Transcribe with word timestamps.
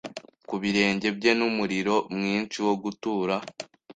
kubirenge 0.49 1.07
byeNumuriro 1.17 1.95
mwinshi 2.15 2.57
wo 2.65 2.73
gutura 2.83 3.35